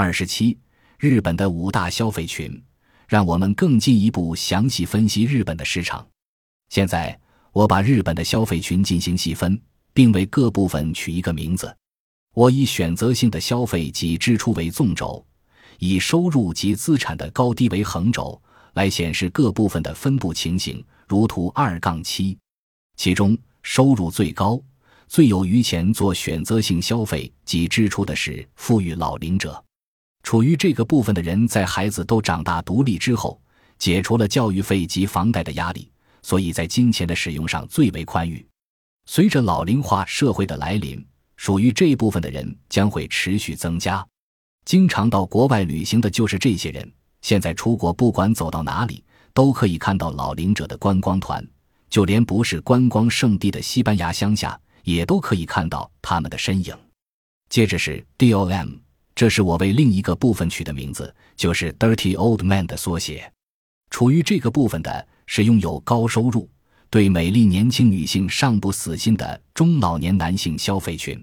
[0.00, 0.56] 二十七，
[0.96, 2.62] 日本的五大消费群，
[3.08, 6.06] 让我们更进一步详细分析日本的市场。
[6.68, 7.18] 现在，
[7.50, 9.60] 我把日本的消费群进行细分，
[9.92, 11.76] 并为各部分取一个名字。
[12.32, 15.26] 我以选择性的消费及支出为纵轴，
[15.80, 18.40] 以收入及资产的高低为横轴，
[18.74, 22.38] 来显示各部分的分布情形，如图二杠七。
[22.94, 24.62] 其中，收入最高。
[25.08, 29.60] 最有余钱做选择性消费及支出的是富裕老龄者，
[30.22, 33.40] 处于这个部分的人在孩子都长大独立之后，
[33.78, 35.90] 解除了教育费及房贷的压力，
[36.22, 38.46] 所以在金钱的使用上最为宽裕。
[39.06, 41.04] 随着老龄化社会的来临，
[41.36, 44.06] 属于这一部分的人将会持续增加。
[44.64, 46.92] 经常到国外旅行的就是这些人。
[47.22, 51.46] 现在出国不管走到哪里，都可以看到老龄者的观光团，
[51.88, 54.58] 就连不是观光圣地的西班牙乡下。
[54.84, 56.74] 也都可以看到他们的身影。
[57.50, 58.78] 接着是 DOM，
[59.18, 63.32] 这是我为另一个部分取的名字，就是 Dirty Old Man 的缩写。
[63.90, 66.48] 处于这个部分的是拥有高收入、
[66.88, 71.20] 对美丽年轻女性尚不死心的中老年男性消费群。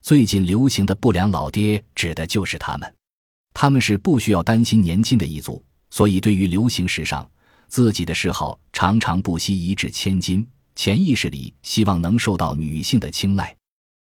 [0.00, 2.94] 最近流行的不良老爹指的就是他们。
[3.52, 5.60] 他们是不需要担心年金的一族，
[5.90, 7.28] 所以对于流行时尚，
[7.66, 10.46] 自己的嗜好常常不惜一掷千金。
[10.76, 13.56] 潜意识里希望能受到女性的青睐，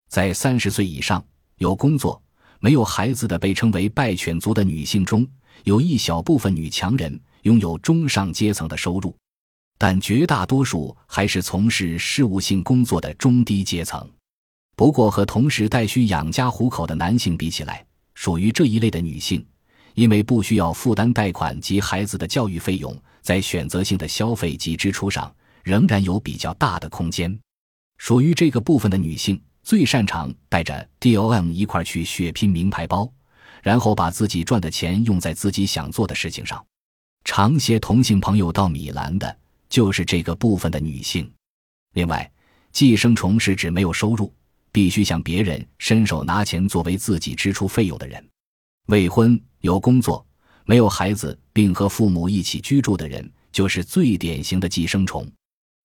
[0.09, 1.23] 在三十岁以上
[1.59, 2.23] 有工作
[2.61, 5.27] 没有孩子的被称为败犬族的女性中，
[5.65, 9.15] 有一小部分女强人拥有中上阶层的收入，
[9.79, 14.09] 但绝大多数还是从事事务性工作的中低阶层。
[14.77, 19.45] 不过，和同时带需养家糊口的男性比起来，属于这一类的女性，
[19.95, 25.35] 因为不需要负担贷款及孩子的教育费用，在选择性的消费及支出上。
[25.65, 27.39] 仍然有比较大的空间。
[27.99, 33.07] 属于这个部分的女性最擅长带着 DOM 一块去血拼名牌包，
[33.63, 36.65] 然后把自己赚的钱用在自己想做的事情上。
[37.23, 41.31] 常携同性朋友到米兰的就是这个部分的女性。
[41.93, 42.33] 另外，
[42.73, 44.33] 寄生虫是指没有收入，
[44.73, 48.27] 必须向别人伸手拿钱作为自己支出费用的人。
[48.87, 50.27] 未婚有工作
[50.65, 55.31] 没有孩子并和父母一起居住的人，就是最典型的寄生虫。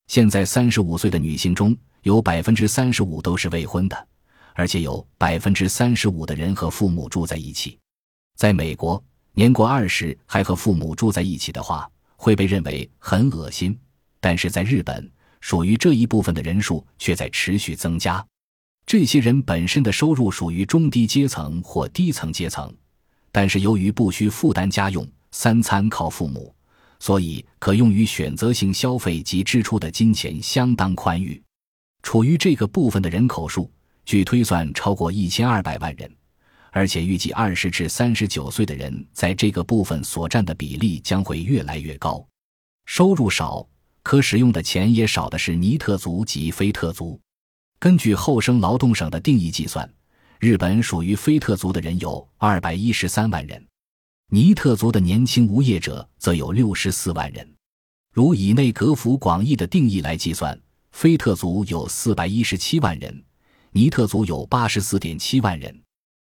[0.07, 4.07] 现在三十五岁的女性中有百分之三十五都是未婚的，
[4.53, 7.79] 而且有百分之三十五的人和父母住在一起。
[8.35, 9.01] 在美国，
[9.33, 13.77] 年过二十还和父母住在一起的话，会被认为很恶心。
[14.19, 15.09] 但是在日本，
[15.39, 18.25] 属于这一部分的人数却在持续增加。
[18.85, 22.73] 这些人本身的收入属于中低阶层或低层阶层，
[23.31, 26.53] 但是由于不需负担家用，三餐靠父母。
[26.99, 31.42] 所以，可用于选择性消费及支出的金钱相当宽裕。
[32.03, 33.71] 处于这个部分的人口数，
[34.05, 36.13] 据推算超过一千二百万人，
[36.69, 42.23] 而且预计二十至三十九岁的人在这个部分所占的比例将会越来越高。
[42.85, 43.65] 收入少、
[44.03, 47.19] 可使用的钱也少的是尼特族及非特族。
[47.79, 49.89] 根据厚生劳动省的定义计算，
[50.39, 53.65] 日本属于非特族的人有二百一十三万人。
[54.29, 57.49] 尼特族的年轻无业者则有六十四万人，
[58.11, 60.59] 如以内阁府广义的定义来计算，
[60.93, 63.23] 菲特族有四百一十七万人，
[63.71, 65.81] 尼特族有八十四点七万人。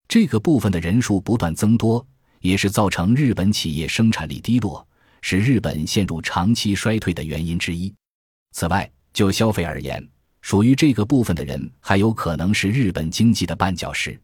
[0.08, 2.06] 这个部分的人数不断增多，
[2.42, 4.86] 也是造成日本企业生产力低落，
[5.22, 7.92] 使日本陷入长期衰退的原因之一。
[8.52, 10.06] 此外，就消费而言，
[10.42, 14.20] 属于这个部分的人还有可能是日本经济的绊脚石。